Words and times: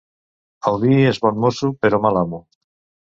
El 0.71 0.79
vi 0.85 0.95
és 1.09 1.21
bon 1.25 1.37
mosso, 1.45 1.71
però 1.85 2.01
mal 2.07 2.19
amo. 2.27 2.41